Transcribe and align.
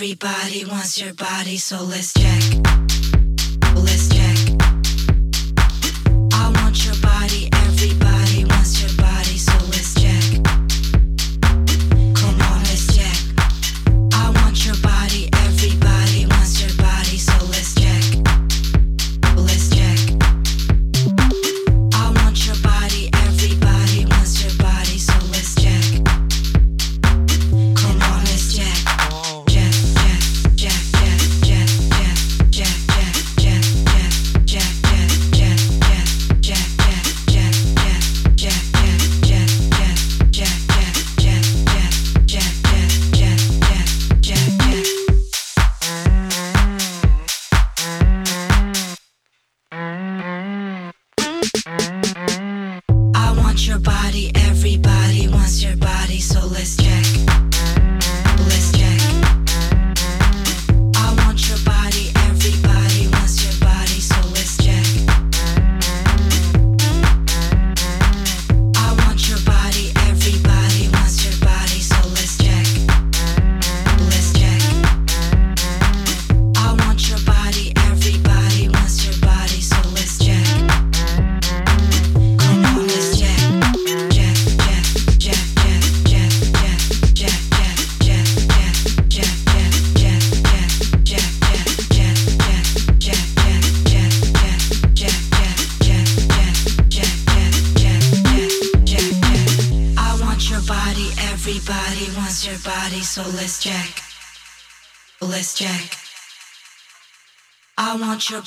Everybody 0.00 0.64
wants 0.64 1.00
your 1.00 1.12
body, 1.12 1.56
so 1.56 1.82
let's 1.82 2.14
just. 2.14 2.27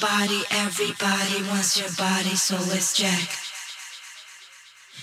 body, 0.02 0.42
everybody 0.50 1.44
wants 1.48 1.78
your 1.80 1.92
body, 1.96 2.36
so 2.36 2.56
let's 2.56 2.98
jack. 2.98 3.30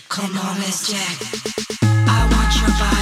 Come 0.09 0.37
on, 0.37 0.59
let's 0.59 0.91
jack. 0.91 1.19
I 2.09 2.29
want 2.33 2.61
your 2.61 2.79
body. 2.79 2.98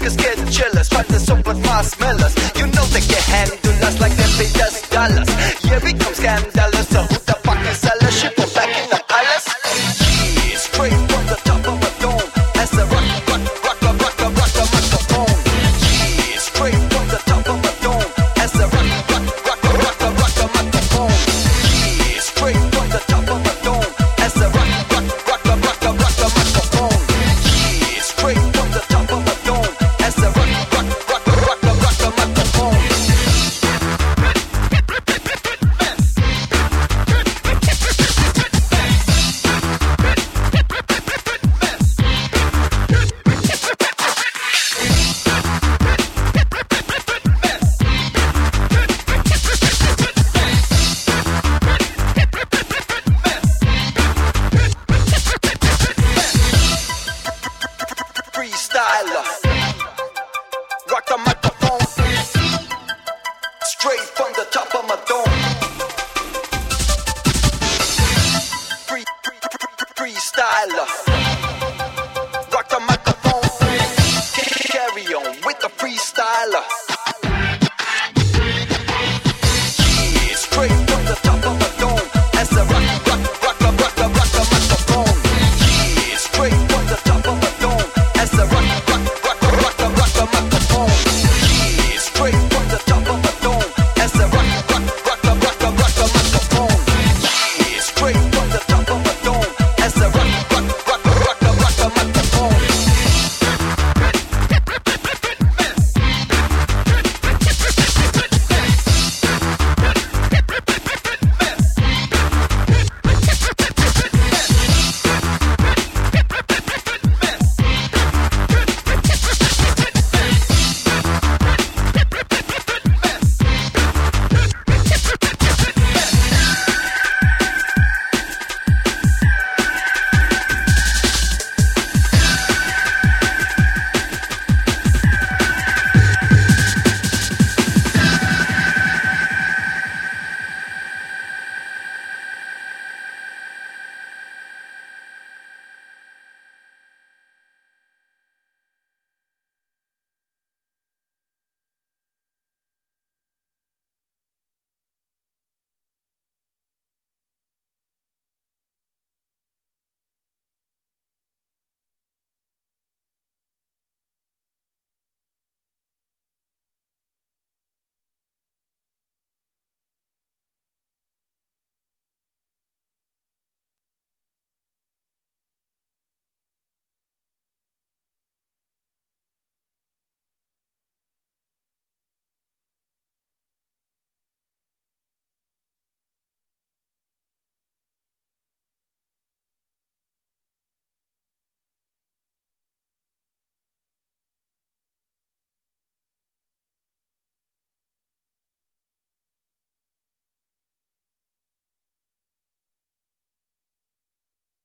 suckers 0.00 0.16
get 0.16 0.50
jealous, 0.50 0.88
try 0.88 1.02
to 1.02 1.20
soak 1.20 1.46
my 1.46 1.82
smellers 1.82 2.34
You 2.56 2.66
know 2.66 2.84
they 2.86 3.00
can 3.00 3.22
handle 3.22 3.84
us 3.86 4.00
like 4.00 4.12
they 4.12 4.44
pay 4.44 4.62
us 4.62 4.88
dollars. 4.88 5.28
Yeah, 5.64 5.80
we 5.84 5.92
come 5.92 6.14
scandalous, 6.14 6.88
so 6.88 7.02
who 7.02 7.18
the 7.26 7.36
fuck 7.44 7.66
is 7.66 7.99